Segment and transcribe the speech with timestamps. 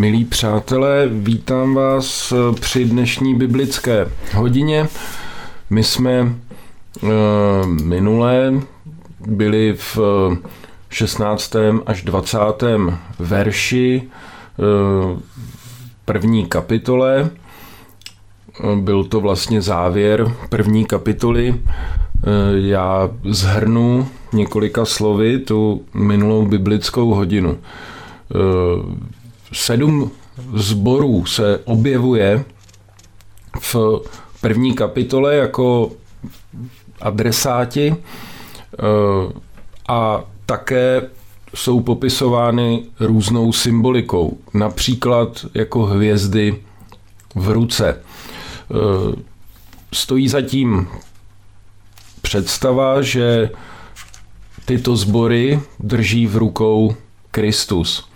[0.00, 4.88] Milí přátelé, vítám vás při dnešní biblické hodině.
[5.70, 7.10] My jsme uh,
[7.66, 8.52] minulé
[9.26, 9.98] byli v
[10.88, 11.56] 16.
[11.86, 12.38] až 20.
[13.18, 14.02] verši
[16.04, 17.30] první kapitole.
[18.74, 21.60] Byl to vlastně závěr první kapitoly.
[22.54, 27.58] Já zhrnu několika slovy tu minulou biblickou hodinu
[29.52, 30.10] sedm
[30.54, 32.44] zborů se objevuje
[33.60, 33.76] v
[34.40, 35.92] první kapitole jako
[37.00, 38.76] adresáti eh,
[39.88, 41.02] a také
[41.54, 46.62] jsou popisovány různou symbolikou, například jako hvězdy
[47.34, 48.00] v ruce.
[48.00, 49.16] Eh,
[49.92, 50.88] stojí zatím
[52.22, 53.50] představa, že
[54.64, 56.96] tyto sbory drží v rukou
[57.30, 58.09] Kristus.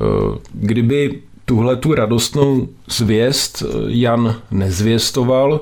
[0.00, 5.60] Eh, kdyby tuhle tu radostnou zvěst eh, Jan nezvěstoval,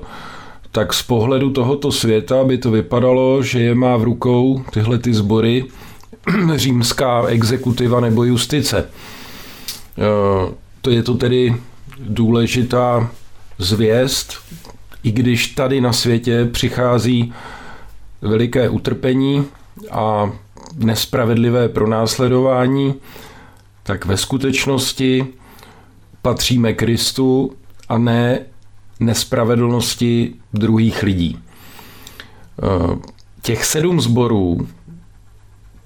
[0.73, 5.15] tak z pohledu tohoto světa by to vypadalo, že je má v rukou tyhle ty
[5.15, 5.65] sbory
[6.55, 8.89] římská exekutiva nebo justice.
[9.99, 11.55] Eh, to je to tedy
[11.99, 13.11] důležitá
[13.59, 14.35] zvěst,
[15.03, 17.33] i když tady na světě přichází
[18.23, 19.45] veliké utrpení
[19.91, 20.33] a
[20.77, 22.95] nespravedlivé pronásledování,
[23.85, 25.27] tak ve skutečnosti
[26.23, 27.53] patříme Kristu
[27.89, 28.41] a ne
[29.01, 31.39] nespravedlnosti druhých lidí.
[32.63, 32.99] Eh,
[33.43, 34.69] těch sedm zborů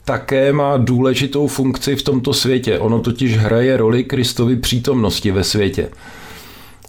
[0.05, 2.79] také má důležitou funkci v tomto světě.
[2.79, 5.91] Ono totiž hraje roli Kristovy přítomnosti ve světě.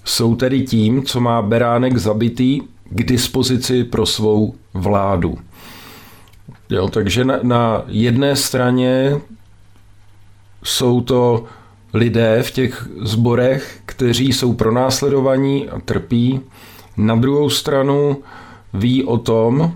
[0.05, 5.37] Jsou tedy tím, co má beránek zabitý k dispozici pro svou vládu.
[6.69, 9.21] Jo, takže na, na jedné straně
[10.63, 11.43] jsou to
[11.93, 16.41] lidé v těch zborech, kteří jsou pronásledovaní a trpí.
[16.97, 18.17] Na druhou stranu
[18.73, 19.73] ví o tom,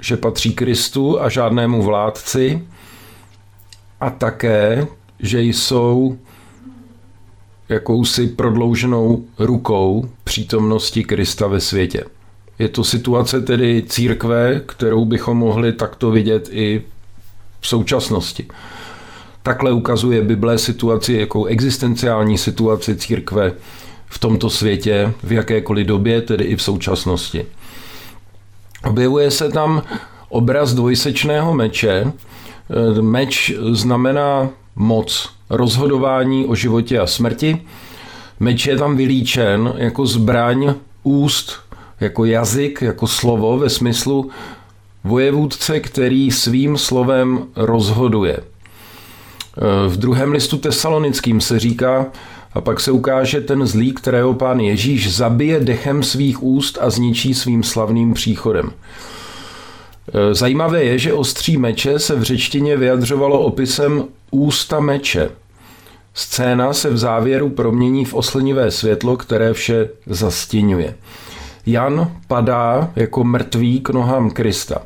[0.00, 2.64] že patří Kristu a žádnému vládci
[4.00, 4.86] a také,
[5.20, 6.18] že jsou
[7.68, 12.04] jakousi prodlouženou rukou přítomnosti Krista ve světě.
[12.58, 16.82] Je to situace tedy církve, kterou bychom mohli takto vidět i
[17.60, 18.48] v současnosti.
[19.42, 23.52] Takhle ukazuje Bible situaci, jako existenciální situaci církve
[24.06, 27.46] v tomto světě, v jakékoliv době, tedy i v současnosti.
[28.84, 29.82] Objevuje se tam
[30.28, 32.12] obraz dvojsečného meče.
[33.00, 37.62] Meč znamená moc, rozhodování o životě a smrti.
[38.40, 41.52] Meč je tam vylíčen jako zbraň úst,
[42.00, 44.30] jako jazyk, jako slovo ve smyslu
[45.04, 48.40] vojevůdce, který svým slovem rozhoduje.
[49.88, 52.06] V druhém listu tesalonickým se říká,
[52.54, 57.34] a pak se ukáže ten zlý, kterého pán Ježíš zabije dechem svých úst a zničí
[57.34, 58.70] svým slavným příchodem.
[60.32, 65.30] Zajímavé je, že ostří meče se v řečtině vyjadřovalo opisem ústa meče.
[66.14, 70.94] Scéna se v závěru promění v oslnivé světlo, které vše zastěňuje.
[71.66, 74.82] Jan padá jako mrtvý k nohám Krista.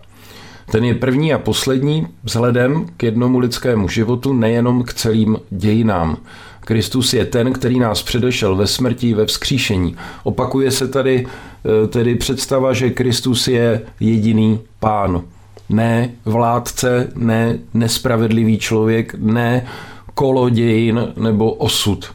[0.71, 6.17] Ten je první a poslední vzhledem k jednomu lidskému životu, nejenom k celým dějinám.
[6.61, 9.97] Kristus je ten, který nás předešel ve smrti, ve vzkříšení.
[10.23, 15.23] Opakuje se tady eh, tedy představa, že Kristus je jediný pán.
[15.69, 19.67] Ne vládce, ne nespravedlivý člověk, ne
[20.15, 22.13] kolo dějin nebo osud.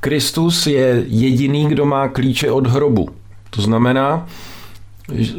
[0.00, 3.08] Kristus je jediný, kdo má klíče od hrobu.
[3.50, 4.26] To znamená,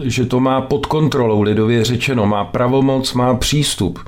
[0.04, 4.00] že to má pod kontrolou, lidově řečeno, má pravomoc, má přístup.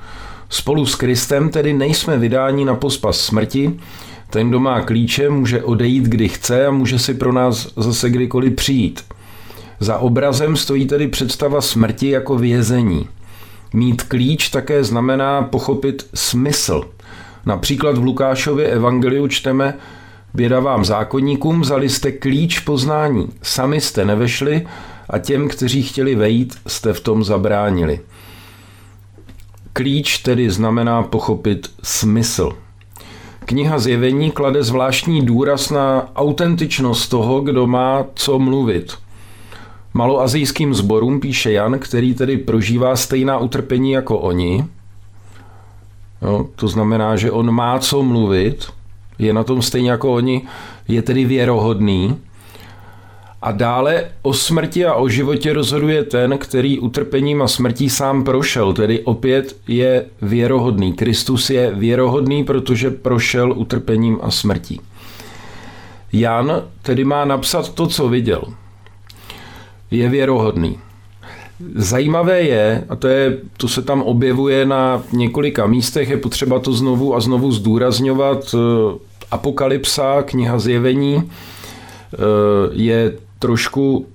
[0.49, 3.79] Spolu s Kristem tedy nejsme vydáni na pospas smrti,
[4.29, 8.55] ten, kdo má klíče, může odejít, kdy chce a může si pro nás zase kdykoliv
[8.55, 9.03] přijít.
[9.79, 13.07] Za obrazem stojí tedy představa smrti jako vězení.
[13.73, 16.83] Mít klíč také znamená pochopit smysl.
[17.45, 19.73] Například v Lukášově evangeliu čteme
[20.33, 23.29] Běda vám zákonníkům, vzali jste klíč poznání.
[23.41, 24.67] Sami jste nevešli
[25.09, 27.99] a těm, kteří chtěli vejít, jste v tom zabránili.
[29.73, 32.51] Klíč tedy znamená pochopit smysl.
[33.45, 38.93] Kniha Zjevení klade zvláštní důraz na autentičnost toho, kdo má co mluvit.
[39.93, 44.65] Maloazijským zborům píše Jan, který tedy prožívá stejná utrpení jako oni.
[46.21, 48.67] Jo, to znamená, že on má co mluvit,
[49.19, 50.41] je na tom stejně jako oni,
[50.87, 52.15] je tedy věrohodný,
[53.41, 58.73] A dále o smrti a o životě rozhoduje ten, který utrpením a smrtí sám prošel,
[58.73, 60.93] tedy opět je věrohodný.
[60.93, 64.81] Kristus je věrohodný, protože prošel utrpením a smrtí.
[66.13, 68.43] Jan tedy má napsat to, co viděl.
[69.91, 70.79] Je věrohodný.
[71.75, 76.73] Zajímavé je, a to, je, to se tam objevuje na několika místech, je potřeba to
[76.73, 78.55] znovu a znovu zdůrazňovat.
[79.31, 82.17] Apokalypsa, kniha zjevení, eh,
[82.71, 84.05] je trošku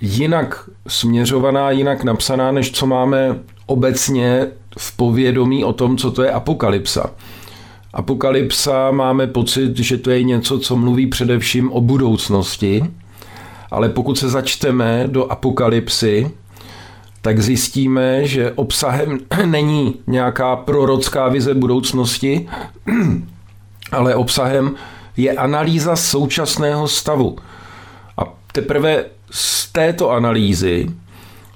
[0.00, 4.46] jinak směřovaná, jinak napsaná, než co máme obecně
[4.78, 7.10] v povědomí o tom, co to je apokalypsa.
[7.94, 12.84] Apokalypsa máme pocit, že to je něco, co mluví především o budoucnosti,
[13.70, 16.30] ale pokud se začteme do apokalypsy,
[17.22, 22.48] tak zjistíme, že obsahem není nějaká prorocká vize budoucnosti,
[23.92, 24.74] ale obsahem
[25.16, 27.36] je analýza současného stavu.
[28.54, 30.90] Teprve z této analýzy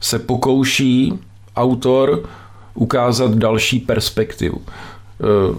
[0.01, 1.19] se pokouší
[1.57, 2.29] autor
[2.75, 4.63] ukázat další perspektivu.
[4.67, 5.59] Eh,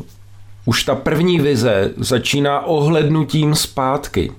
[0.66, 4.32] už ta první vize začíná ohlednutím zpátky.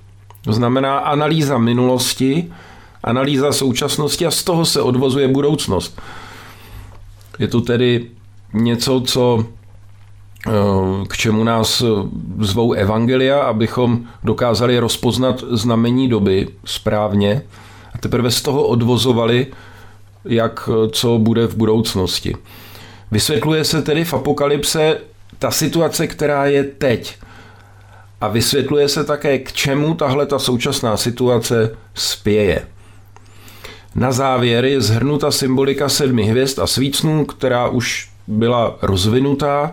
[0.44, 2.52] To znamená analýza minulosti,
[3.04, 6.00] analýza současnosti a z toho se odvozuje budoucnost.
[7.38, 8.06] Je to tedy
[8.52, 9.46] něco, co
[11.08, 11.82] k čemu nás
[12.40, 17.42] zvou evangelia, abychom dokázali rozpoznat znamení doby správně
[17.94, 19.46] a teprve z toho odvozovali,
[20.24, 22.36] jak co bude v budoucnosti.
[23.10, 24.98] Vysvětluje se tedy v apokalypse
[25.38, 27.16] ta situace, která je teď.
[28.20, 32.66] A vysvětluje se také, k čemu tahle ta současná situace spěje.
[33.94, 39.72] Na závěr je zhrnuta symbolika sedmi hvězd a svícnů, která už byla rozvinutá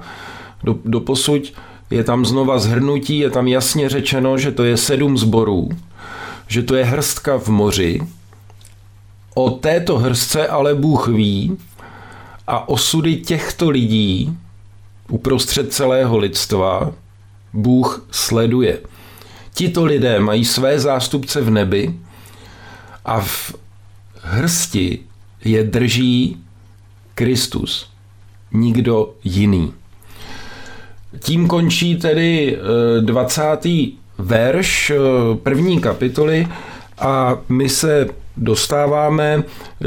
[0.67, 1.53] do, do posuť.
[1.89, 5.69] Je tam znova zhrnutí, je tam jasně řečeno, že to je sedm zborů,
[6.47, 8.01] že to je hrstka v moři.
[9.35, 11.57] O této hrstce ale Bůh ví
[12.47, 14.37] a osudy těchto lidí
[15.09, 16.91] uprostřed celého lidstva
[17.53, 18.79] Bůh sleduje.
[19.53, 21.95] Tito lidé mají své zástupce v nebi
[23.05, 23.55] a v
[24.21, 24.99] hrsti
[25.43, 26.37] je drží
[27.15, 27.89] Kristus,
[28.51, 29.73] nikdo jiný.
[31.19, 32.57] Tím končí tedy
[33.01, 33.65] 20.
[33.65, 33.87] Eh,
[34.17, 34.97] verš eh,
[35.43, 36.47] první kapitoly
[36.99, 39.43] a my se dostáváme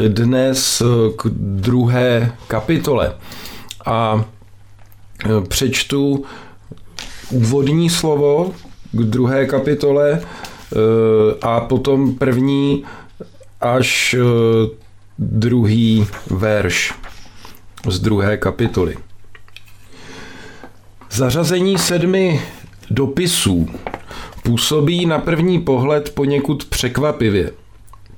[0.09, 0.85] dnes eh,
[1.17, 3.15] k druhé kapitole.
[3.87, 4.25] A
[5.49, 6.25] přečtu
[7.31, 8.53] úvodní slovo
[8.93, 10.21] k druhé kapitole
[11.43, 12.85] a potom první
[13.61, 14.17] až
[15.19, 16.95] druhý verš
[17.89, 18.97] z druhé kapitoly.
[21.11, 22.41] Zařazení sedmi
[22.91, 23.69] dopisů
[24.43, 27.53] působí na první pohled poněkud překvapivě.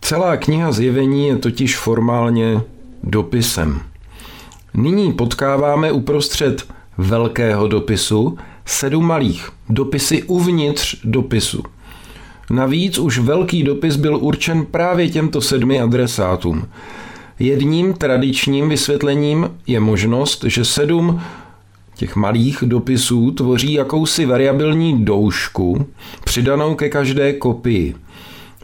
[0.01, 2.61] Celá kniha zjevení je totiž formálně
[3.03, 3.81] dopisem.
[4.75, 6.67] Nyní potkáváme uprostřed
[6.99, 11.63] velkého dopisu sedm malých, dopisy uvnitř dopisu–
[12.53, 16.69] Navíc už velký dopis byl určen právě těmto sedmi adresátům.
[17.39, 21.21] Jedním tradičním vysvětlením je možnost, že sedm
[22.03, 25.87] těch malých dopisů tvoří jakousi variabilní doušku,
[26.25, 27.95] přidanou ke každé kopii.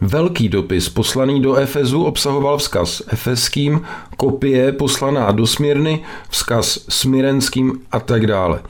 [0.01, 3.81] Velký dopis poslaný do Efezu obsahoval vzkaz efeským,
[4.17, 8.61] kopie poslaná do Smírny, vzkaz smirenským a tak dále.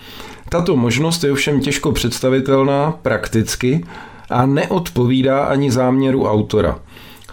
[0.49, 3.85] Tato možnost je ovšem těžko představitelná prakticky,
[4.29, 6.79] a neodpovídá ani záměru autora.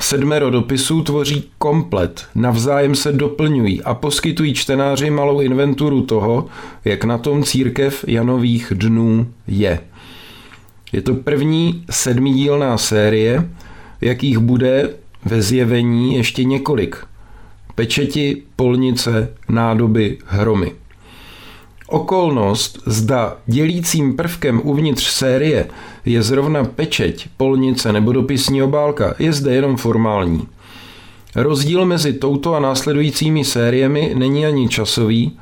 [0.00, 6.46] Sedmero dopisů tvoří komplet, navzájem se doplňují a poskytují čtenáři malou inventuru toho,
[6.84, 9.80] jak na tom církev Janových dnů je.
[10.92, 13.50] Je to první sedmidílná série,
[14.00, 14.90] jakých bude
[15.24, 16.96] ve zjevení ještě několik.
[17.74, 20.72] Pečeti, polnice, nádoby, hromy.
[21.88, 25.68] Okolnost, zda dělícím prvkem uvnitř série
[26.04, 30.48] je zrovna pečeť, polnice nebo dopisní obálka, je zde jenom formální.
[31.34, 35.38] Rozdíl mezi touto a následujícími sériemi není ani časový,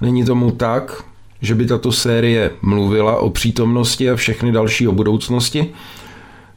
[0.00, 1.04] není tomu tak,
[1.42, 5.66] že by tato série mluvila o přítomnosti a všechny další o budoucnosti.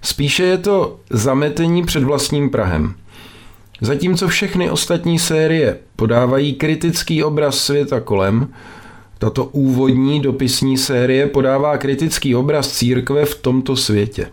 [0.01, 2.95] Spíše je to zametení před vlastním Prahem.
[3.81, 8.47] Zatímco všechny ostatní série podávají kritický obraz světa kolem,
[9.23, 14.27] tato úvodní dopisní série podává kritický obraz církve v tomto světě.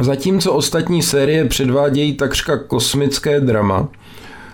[0.00, 3.88] Zatímco ostatní série předvádějí takřka kosmické drama,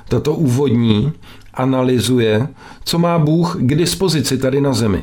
[0.08, 1.12] tato úvodní
[1.54, 2.48] analyzuje,
[2.84, 5.02] co má Bůh k dispozici tady na zemi.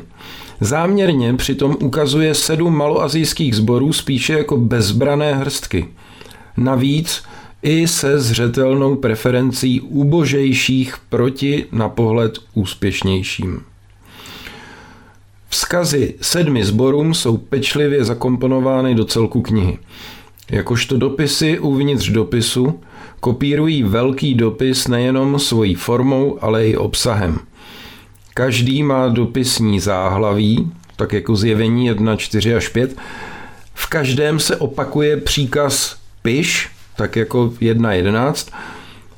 [0.60, 5.88] Záměrně přitom ukazuje sedm maloazijských sborů spíše jako bezbrané hrstky.
[6.56, 7.22] Navíc
[7.62, 13.60] i se zřetelnou preferencí ubožejších proti na pohled úspěšnějším.
[15.48, 19.78] Vzkazy sedmi sborům jsou pečlivě zakomponovány do celku knihy.
[20.50, 22.80] Jakožto dopisy uvnitř dopisu
[23.20, 27.38] kopírují velký dopis nejenom svojí formou, ale i obsahem.
[28.34, 32.96] Každý má dopisní záhlaví, tak jako zjevení 1, 4 až 5.
[33.74, 38.52] V každém se opakuje příkaz piš, tak jako 1.11,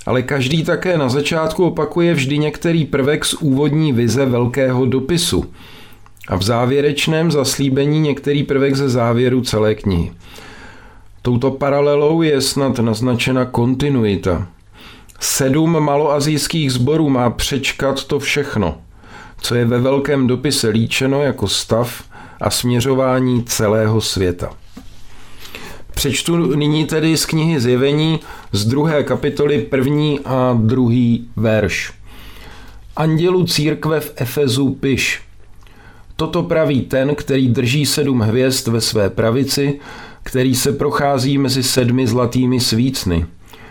[0.07, 5.45] ale každý také na začátku opakuje vždy některý prvek z úvodní vize velkého dopisu
[6.31, 10.13] a v závěrečném zaslíbení některý prvek ze závěru celé knihy.
[11.23, 14.49] Touto paralelou je snad naznačena kontinuita.
[15.21, 18.79] Sedm maloazijských sborů má přečkat to všechno,
[19.41, 22.05] co je ve velkém dopise líčeno jako stav
[22.41, 24.51] a směřování celého světa.
[25.95, 28.21] Přečtu nyní tedy z knihy Zjevení
[28.53, 31.93] z druhé kapitoly první a druhý verš.
[32.97, 35.30] Andělu církve v Efezu piš.
[36.21, 39.81] Toto praví ten, který drží sedm hvězd ve své pravici,
[40.23, 43.27] který se prochází mezi sedmi zlatými svícny.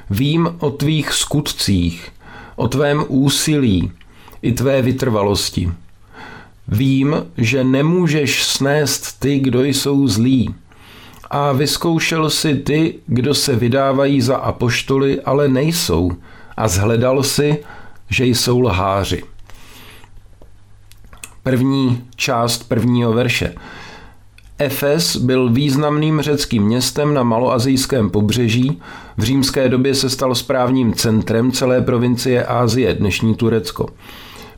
[0.10, 2.08] Vím o tvých skutcích,
[2.56, 3.92] o tvém úsilí
[4.42, 5.72] i tvé vytrvalosti.
[6.68, 10.56] Vím, že nemůžeš snést ty, kdo jsou zlí,
[11.30, 16.12] a vyzkoušel si ty, kdo se vydávají za apoštoly, ale nejsou,
[16.58, 17.58] a zhledal si,
[18.10, 19.24] že jsou lháři.
[21.44, 23.56] První část prvního verše.
[24.58, 28.82] Efes byl významným řeckým městem na maloazijském pobřeží.
[29.18, 33.90] V římské době se stal správním centrem celé provincie Ázie, dnešní Turecko.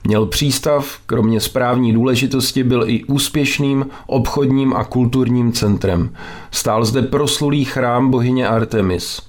[0.04, 6.10] Měl přístav, kromě správní důležitosti byl i úspěšným obchodním a kulturním centrem.
[6.52, 9.22] Stál zde proslulý chrám bohyně Artemis.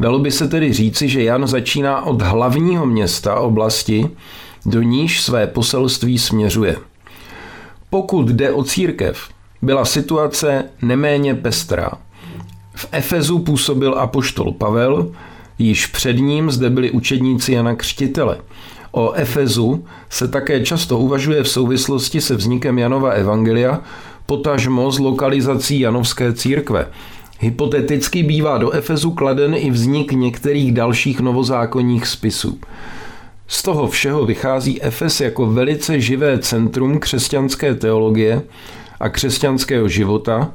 [0.00, 4.10] Dalo by se tedy říci, že Jan začíná od hlavního města oblasti,
[4.66, 6.76] do níž své poselství směřuje.
[7.90, 9.28] Pokud jde o církev,
[9.62, 11.90] byla situace neméně pestrá.
[12.74, 15.12] V Efezu působil apoštol Pavel,
[15.58, 18.38] již před ním zde byli učedníci Jana Křtitele–
[18.96, 23.80] O Efezu se také často uvažuje v souvislosti se vznikem Janova Evangelia,
[24.26, 26.86] potažmo s lokalizací Janovské církve.
[27.40, 32.58] Hypoteticky bývá do Efezu kladen i vznik některých dalších novozákonních spisů.
[33.46, 38.42] Z toho všeho vychází Efes jako velice živé centrum křesťanské teologie
[39.00, 40.52] a křesťanského života,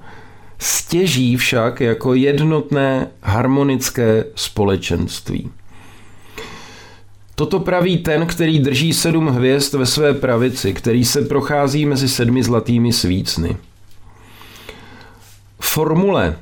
[0.59, 5.49] stěží však jako jednotné harmonické společenství.
[7.35, 12.43] Toto praví ten, který drží sedm hvězd ve své pravici, který se prochází mezi sedmi
[12.43, 13.57] zlatými svícny.
[15.59, 16.35] Formule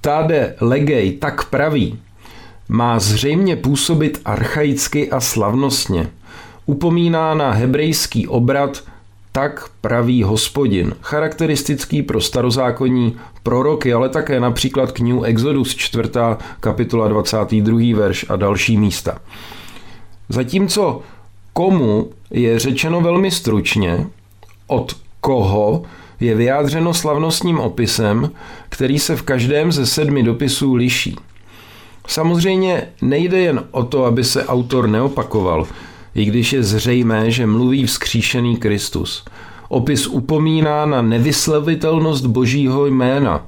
[0.00, 1.98] Tade legej tak praví
[2.72, 6.10] má zřejmě působit archaicky a slavnostně.
[6.66, 8.84] Upomíná na hebrejský obrat
[9.32, 16.08] tak praví hospodin, charakteristický pro starozákonní proroky, ale také například knihu Exodus 4.
[16.60, 17.96] kapitola 22.
[17.96, 19.18] verš a další místa.
[20.28, 21.02] Zatímco
[21.52, 24.06] komu je řečeno velmi stručně,
[24.66, 25.82] od koho
[26.20, 28.30] je vyjádřeno slavnostním opisem,
[28.68, 31.16] který se v každém ze sedmi dopisů liší.
[32.06, 35.66] Samozřejmě nejde jen o to, aby se autor neopakoval,
[36.14, 39.24] i když je zřejmé, že mluví vzkříšený Kristus.
[39.68, 43.46] Opis upomíná na nevyslovitelnost božího jména.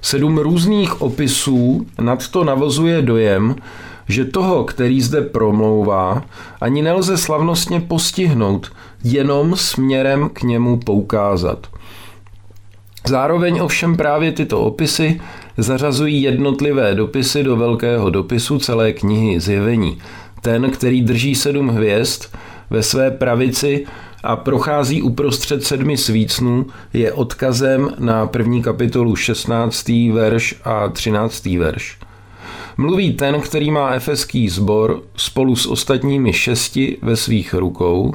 [0.00, 3.56] Sedm různých opisů nad to navozuje dojem,
[4.08, 6.22] že toho, který zde promlouvá,
[6.60, 8.72] ani nelze slavnostně postihnout,
[9.04, 11.66] jenom směrem k němu poukázat.
[13.06, 15.20] Zároveň ovšem právě tyto opisy
[15.56, 19.98] zařazují jednotlivé dopisy do velkého dopisu celé knihy Zjevení.
[20.40, 22.22] Ten, který drží sedm hvězd
[22.70, 23.86] ve své pravici
[24.22, 29.88] a prochází uprostřed sedmi svícnů, je odkazem na první kapitolu 16.
[30.12, 31.46] verš a 13.
[31.46, 31.98] verš.
[32.76, 38.14] Mluví ten, který má efeský sbor spolu s ostatními šesti ve svých rukou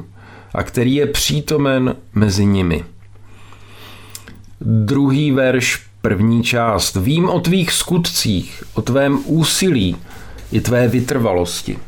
[0.54, 2.84] a který je přítomen mezi nimi.
[4.60, 6.96] Druhý verš, první část.
[6.96, 9.96] Vím o tvých skutcích, o tvém úsilí
[10.52, 11.78] i tvé vytrvalosti.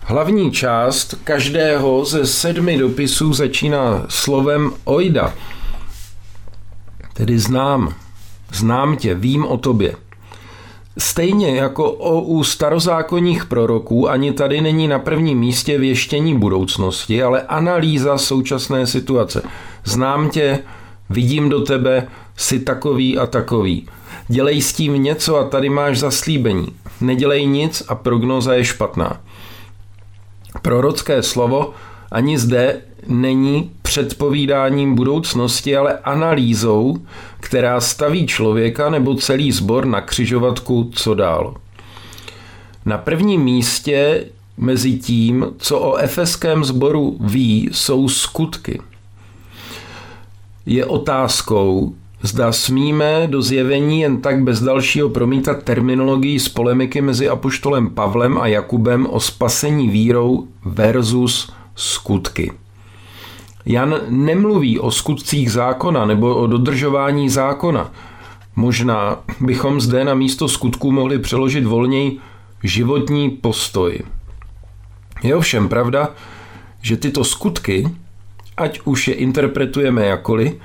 [0.00, 5.34] Hlavní část každého ze sedmi dopisů začíná slovem oida,
[7.12, 7.94] tedy znám,
[8.52, 9.94] znám tě, vím o tobě.
[10.98, 17.42] Stejně jako o u starozákonních proroků, ani tady není na prvním místě věštění budoucnosti, ale
[17.42, 19.42] analýza současné situace.
[19.84, 20.58] Znám tě,
[21.10, 23.86] vidím do tebe, jsi takový a takový.
[24.28, 26.68] Dělej s tím něco a tady máš zaslíbení.
[27.00, 29.20] Nedělej nic a prognoza je špatná.
[30.62, 31.74] Prorocké slovo
[32.10, 36.98] ani zde není předpovídáním budoucnosti, ale analýzou,
[37.40, 41.54] která staví člověka nebo celý sbor na křižovatku co dál.
[42.86, 44.24] Na prvním místě
[44.56, 48.80] mezi tím, co o efeském sboru ví, jsou skutky.
[50.66, 57.28] Je otázkou, Zda smíme do zjevení jen tak bez dalšího promítat terminologii z polemiky mezi
[57.28, 62.52] apoštolem Pavlem a Jakubem o spasení vírou versus skutky.
[63.66, 67.92] Jan nemluví o skutcích zákona nebo o dodržování zákona.
[68.56, 72.18] Možná bychom zde na místo skutků mohli přeložit volněji
[72.62, 73.98] životní postoj.
[75.22, 76.08] Je ovšem pravda,
[76.82, 77.88] že tyto skutky,
[78.56, 80.60] ať už je interpretujeme jakoli,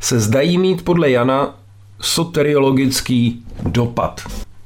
[0.00, 1.54] se zdají mít podle Jana
[2.00, 4.20] soteriologický dopad.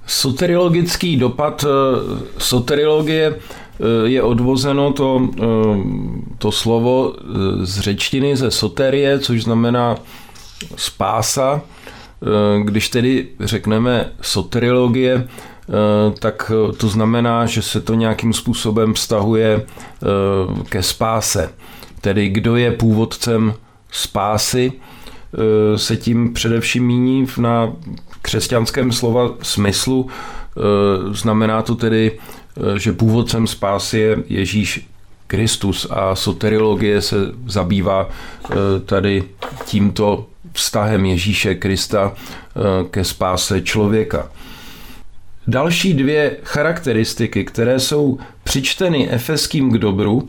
[0.06, 1.68] Soteriologický dopad eh,
[2.38, 5.42] soteriologie eh, je odvozeno to, eh,
[6.38, 7.14] to slovo
[7.62, 9.96] z řečtiny ze soterie, což znamená
[10.76, 11.60] spása.
[12.64, 15.28] Když tedy řekneme soteriologie,
[16.18, 19.66] tak to znamená, že se to nějakým způsobem vztahuje
[20.68, 21.50] ke spáse.
[22.02, 23.54] Tedy kdo je původcem
[23.90, 24.72] spásy,
[25.34, 27.72] Eh, se tím především míní na
[28.22, 30.08] křesťanském slova smyslu.
[30.10, 30.60] Eh,
[31.14, 34.88] znamená to tedy, eh, že původcem spásy je Ježíš
[35.26, 37.16] Kristus a soteriologie se
[37.46, 38.08] zabývá
[38.86, 39.24] tady
[39.64, 42.12] tímto vztahem Ježíše Krista
[42.90, 44.30] ke spáse člověka.
[45.46, 50.28] Další dvě charakteristiky, které jsou přičteny efeským k dobru,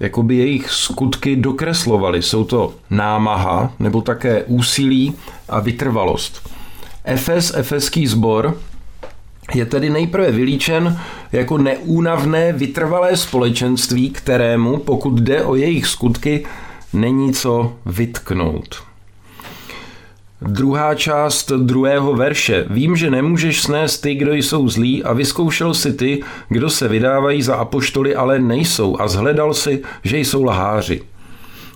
[0.00, 2.22] jakoby jejich skutky dokreslovaly.
[2.22, 5.14] Jsou to námaha nebo také úsilí
[5.48, 6.50] a vytrvalost.
[7.04, 8.58] Efes, efeský sbor,
[9.54, 11.00] je tedy nejprve vylíčen
[11.32, 16.46] jako neúnavné vytrvalé společenství, kterému, pokud jde o jejich skutky,
[16.92, 18.87] není co vytknout.
[20.42, 22.66] Druhá část druhého verše.
[22.70, 27.42] Vím, že nemůžeš snést ty, kdo jsou zlí a vyzkoušel si ty, kdo se vydávají
[27.42, 31.02] za apoštoly, ale nejsou a zhledal si, že jsou lháři.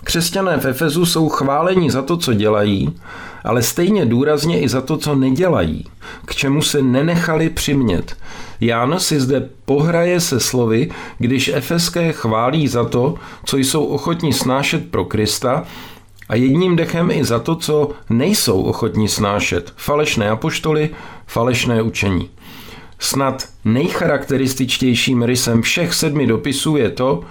[0.03, 2.95] Křesťané v Efezu jsou chváleni za to, co dělají,
[3.43, 5.85] ale stejně důrazně i za to, co nedělají,
[6.25, 8.17] k čemu se nenechali přimět.
[8.61, 14.91] Jan si zde pohraje se slovy, když efeské chválí za to, co jsou ochotní snášet
[14.91, 15.63] pro Krista
[16.33, 20.89] a jedním dechem i za to, co nejsou ochotní snášet falešné apoštoly,
[21.27, 22.29] falešné učení.
[22.99, 27.21] Snad nejcharakterističtějším rysem všech sedmi dopisů je to,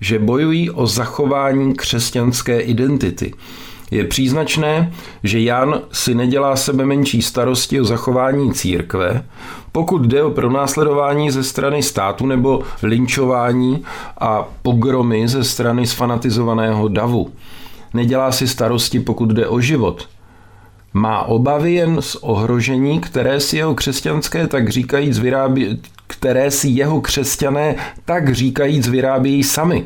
[0.00, 3.34] že bojují o zachování křesťanské identity.
[3.90, 4.92] Je příznačné,
[5.24, 9.24] že Jan si nedělá sebe menší starosti o zachování církve,
[9.72, 13.84] pokud jde o pronásledování ze strany státu nebo linčování
[14.18, 17.30] a pogromy ze strany sfanatizovaného davu
[17.94, 20.08] nedělá si starosti, pokud jde o život.
[20.92, 27.00] Má obavy jen z ohrožení, které si jeho křesťanské tak říkajíc vyrábí, které si jeho
[27.00, 27.74] křesťané
[28.04, 29.84] tak říkajíc vyrábějí sami.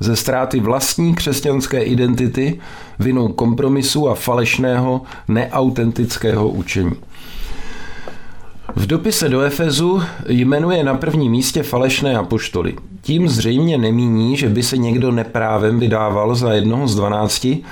[0.00, 2.60] Ze ztráty vlastní křesťanské identity,
[2.98, 6.92] vinou kompromisu a falešného, neautentického učení.
[8.72, 12.74] V dopise do Efezu jmenuje na prvním místě falešné apoštoly.
[13.02, 17.62] Tím zřejmě nemíní, že by se někdo neprávem vydával za jednoho z dvanácti.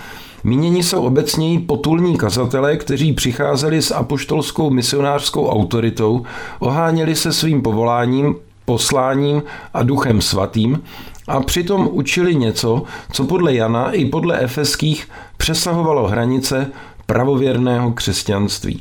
[0.44, 6.22] Mínění jsou obecněji potulní kazatelé, kteří přicházeli s apoštolskou misionářskou autoritou,
[6.58, 9.42] oháněli se svým povoláním, posláním
[9.74, 10.82] a duchem svatým
[11.28, 16.70] a přitom učili něco, co podle Jana i podle efeských přesahovalo hranice
[17.06, 18.80] pravověrného křesťanství.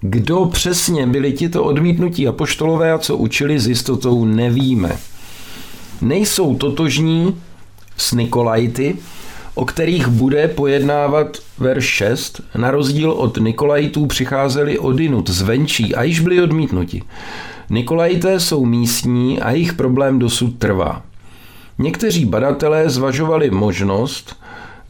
[0.00, 4.96] Kdo přesně byli tito odmítnutí apoštolové a co učili s jistotou nevíme.
[6.00, 7.36] Nejsou totožní
[7.96, 8.96] s Nikolajty,
[9.54, 12.40] o kterých bude pojednávat verš 6.
[12.56, 17.02] Na rozdíl od Nikolajtů přicházeli odinut zvenčí a již byli odmítnuti.
[17.70, 21.02] Nikolajité jsou místní a jejich problém dosud trvá.
[21.78, 24.36] Někteří badatelé zvažovali možnost,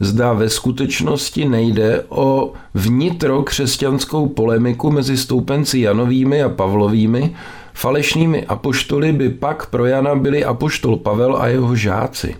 [0.01, 7.35] zda ve skutečnosti nejde o vnitrokřesťanskou polemiku mezi stoupenci Janovými a Pavlovými,
[7.73, 12.35] falešnými apoštoly by pak pro Jana byli apoštol Pavel a jeho žáci.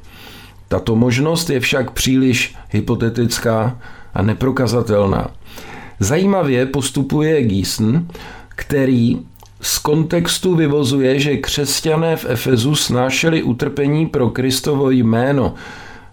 [0.67, 3.78] Tato možnost je však příliš hypotetická
[4.13, 5.28] a neprokazatelná.
[6.00, 8.08] Zajímavě postupuje Giesen,
[8.50, 9.19] který
[9.62, 15.54] z kontextu vyvozuje, že křesťané v Efezu snášeli utrpení pro Kristovo jméno,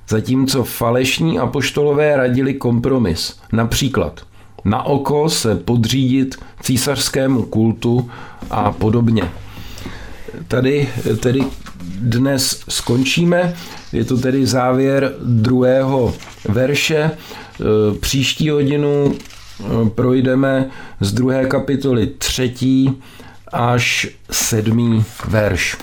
[0.08, 3.40] zatímco falešní apoštolové radili kompromis.
[3.52, 4.20] Například
[4.64, 8.10] na oko se podřídit císařskému kultu
[8.50, 9.30] a podobně.
[10.48, 10.88] Tady
[11.20, 11.40] tedy
[12.00, 13.54] dnes skončíme.
[13.92, 16.14] Je to tedy závěr druhého
[16.48, 17.10] verše.
[18.00, 19.14] Příští hodinu
[19.94, 22.92] projdeme z druhé kapitoly třetí
[23.52, 25.76] až sedmý verš.